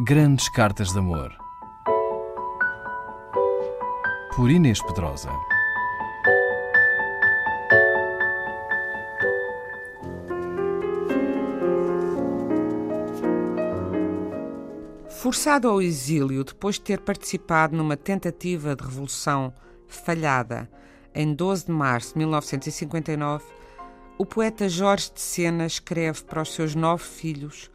[0.00, 1.36] Grandes Cartas de Amor.
[4.36, 5.28] Por Inês Pedrosa.
[15.08, 19.52] Forçado ao exílio depois de ter participado numa tentativa de revolução
[19.88, 20.70] falhada
[21.12, 23.44] em 12 de março de 1959,
[24.16, 27.68] o poeta Jorge de Sena escreve para os seus nove filhos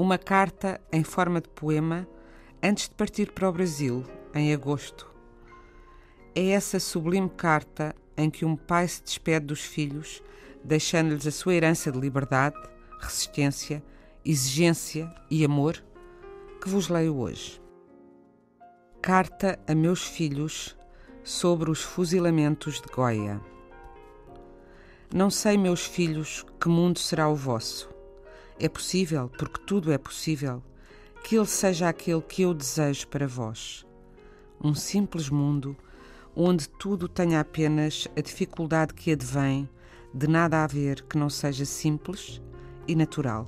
[0.00, 2.08] uma carta em forma de poema
[2.62, 4.02] antes de partir para o Brasil,
[4.34, 5.06] em agosto.
[6.34, 10.22] É essa sublime carta em que um pai se despede dos filhos,
[10.64, 12.56] deixando-lhes a sua herança de liberdade,
[12.98, 13.84] resistência,
[14.24, 15.84] exigência e amor,
[16.62, 17.60] que vos leio hoje.
[19.02, 20.78] Carta a meus filhos
[21.22, 23.38] sobre os fuzilamentos de Goia.
[25.14, 27.99] Não sei, meus filhos, que mundo será o vosso.
[28.62, 30.62] É possível, porque tudo é possível,
[31.24, 33.86] que ele seja aquele que eu desejo para vós.
[34.62, 35.74] Um simples mundo
[36.36, 39.66] onde tudo tenha apenas a dificuldade que advém
[40.12, 42.42] de nada haver que não seja simples
[42.86, 43.46] e natural.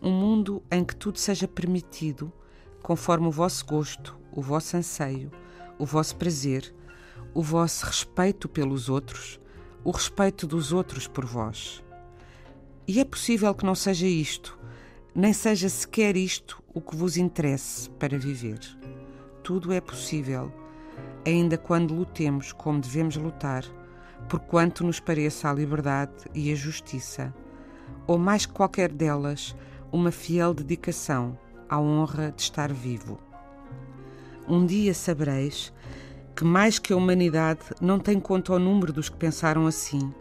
[0.00, 2.32] Um mundo em que tudo seja permitido
[2.82, 5.30] conforme o vosso gosto, o vosso anseio,
[5.78, 6.74] o vosso prazer,
[7.34, 9.38] o vosso respeito pelos outros,
[9.84, 11.84] o respeito dos outros por vós.
[12.86, 14.58] E é possível que não seja isto,
[15.14, 18.58] nem seja sequer isto o que vos interesse para viver.
[19.44, 20.52] Tudo é possível,
[21.24, 23.64] ainda quando lutemos como devemos lutar,
[24.28, 27.32] por quanto nos pareça a liberdade e a justiça,
[28.04, 29.54] ou mais que qualquer delas,
[29.92, 33.20] uma fiel dedicação à honra de estar vivo.
[34.48, 35.72] Um dia sabereis
[36.34, 40.12] que mais que a humanidade não tem conta ao número dos que pensaram assim,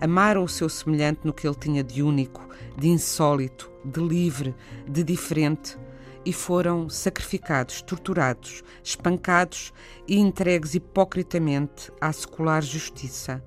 [0.00, 4.54] amaram o seu semelhante no que ele tinha de único, de insólito, de livre,
[4.88, 5.78] de diferente,
[6.24, 9.72] e foram sacrificados, torturados, espancados
[10.08, 13.42] e entregues hipocritamente à secular justiça,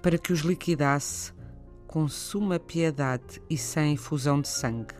[0.00, 1.32] para que os liquidasse
[1.88, 4.94] com suma piedade e sem efusão de sangue.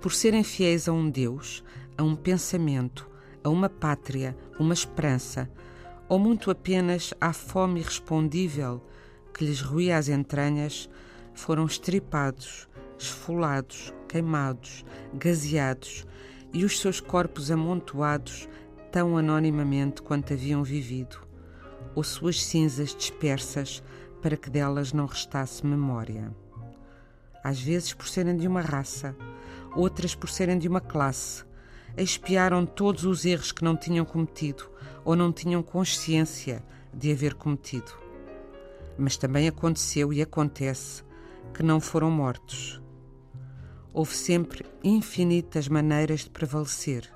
[0.00, 1.62] Por serem fiéis a um Deus,
[1.96, 3.08] a um pensamento,
[3.44, 5.48] a uma pátria, uma esperança,
[6.08, 8.82] ou muito apenas à fome irrespondível
[9.32, 10.88] que lhes ruía as entranhas,
[11.34, 14.84] foram estripados, esfolados, queimados,
[15.14, 16.06] gazeados
[16.52, 18.48] e os seus corpos amontoados
[18.90, 21.18] tão anonimamente quanto haviam vivido,
[21.94, 23.82] ou suas cinzas dispersas
[24.20, 26.30] para que delas não restasse memória.
[27.42, 29.16] Às vezes por serem de uma raça,
[29.74, 31.44] outras por serem de uma classe,
[31.96, 34.70] expiaram todos os erros que não tinham cometido
[35.04, 37.92] ou não tinham consciência de haver cometido.
[39.02, 41.02] Mas também aconteceu e acontece
[41.52, 42.80] que não foram mortos.
[43.92, 47.12] Houve sempre infinitas maneiras de prevalecer,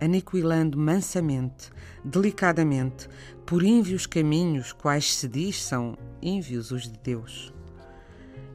[0.00, 1.70] aniquilando mansamente,
[2.04, 3.08] delicadamente,
[3.46, 7.54] por ínvios caminhos, quais se diz são ínvios os de Deus.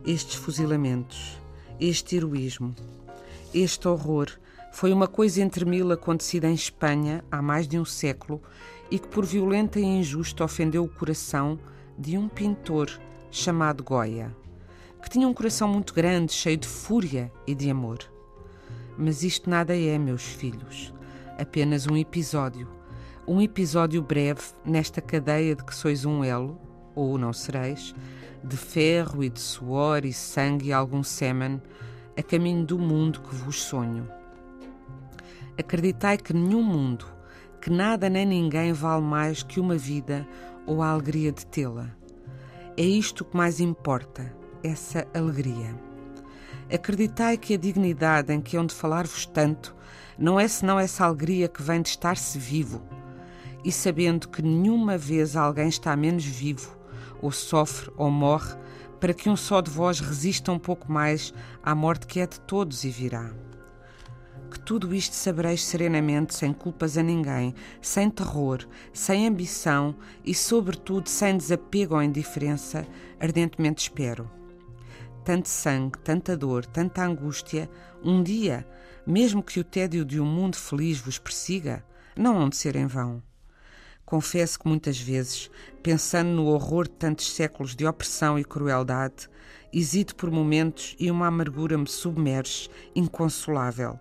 [0.05, 1.41] Estes fuzilamentos,
[1.79, 2.75] este heroísmo,
[3.53, 4.27] este horror
[4.73, 8.41] foi uma coisa entre mil acontecida em Espanha há mais de um século
[8.91, 11.57] e que por violenta e injusta ofendeu o coração
[11.97, 12.89] de um pintor
[13.31, 14.35] chamado Goya,
[15.01, 17.99] que tinha um coração muito grande, cheio de fúria e de amor.
[18.97, 20.93] Mas isto nada é, meus filhos,
[21.39, 22.67] apenas um episódio,
[23.27, 26.59] um episódio breve nesta cadeia de que sois um elo,
[26.95, 27.95] ou não sereis,
[28.43, 31.61] de ferro e de suor e sangue e algum sêmen,
[32.17, 34.07] a caminho do mundo que vos sonho.
[35.57, 37.05] Acreditai que nenhum mundo,
[37.61, 40.27] que nada nem ninguém vale mais que uma vida
[40.67, 41.89] ou a alegria de tê-la.
[42.75, 45.73] É isto que mais importa, essa alegria.
[46.71, 49.75] Acreditai que a dignidade em que hão de falar-vos tanto
[50.19, 52.83] não é senão essa alegria que vem de estar-se vivo,
[53.63, 56.77] e sabendo que nenhuma vez alguém está menos vivo,
[57.21, 58.55] ou sofre ou morre,
[58.99, 62.39] para que um só de vós resista um pouco mais à morte que é de
[62.41, 63.46] todos e virá
[64.67, 71.37] tudo isto sabereis serenamente, sem culpas a ninguém, sem terror, sem ambição e, sobretudo, sem
[71.37, 72.85] desapego ou indiferença,
[73.17, 74.29] ardentemente espero.
[75.23, 77.69] Tanto sangue, tanta dor, tanta angústia,
[78.03, 78.67] um dia,
[79.05, 81.81] mesmo que o tédio de um mundo feliz vos persiga,
[82.13, 83.23] não hão de ser em vão.
[84.05, 85.49] Confesso que muitas vezes,
[85.81, 89.29] pensando no horror de tantos séculos de opressão e crueldade,
[89.71, 93.97] hesito por momentos e uma amargura me submerge, inconsolável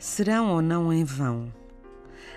[0.00, 1.52] serão ou não em vão.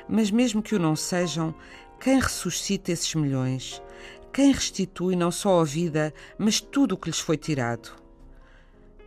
[0.07, 1.55] Mas mesmo que o não sejam,
[1.99, 3.81] quem ressuscita esses milhões?
[4.33, 7.89] Quem restitui não só a vida, mas tudo o que lhes foi tirado?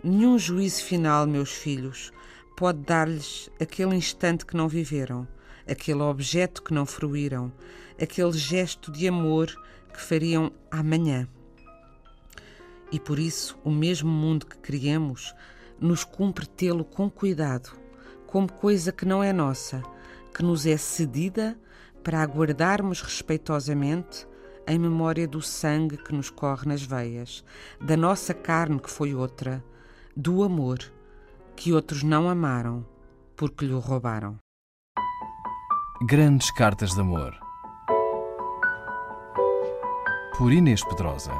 [0.02, 2.12] Nenhum juízo final, meus filhos,
[2.56, 5.28] pode dar-lhes aquele instante que não viveram,
[5.68, 7.52] aquele objeto que não fruíram,
[8.00, 9.54] aquele gesto de amor
[9.92, 11.28] que fariam amanhã.
[12.90, 15.34] E por isso, o mesmo mundo que criamos,
[15.78, 17.85] nos cumpre tê-lo com cuidado,
[18.36, 19.82] como coisa que não é nossa,
[20.34, 21.58] que nos é cedida
[22.04, 24.28] para aguardarmos respeitosamente
[24.68, 27.42] em memória do sangue que nos corre nas veias,
[27.80, 29.64] da nossa carne que foi outra,
[30.14, 30.80] do amor
[31.56, 32.84] que outros não amaram
[33.34, 34.36] porque lhe roubaram.
[36.06, 37.34] Grandes Cartas de Amor
[40.36, 41.32] por Inês Pedrosa.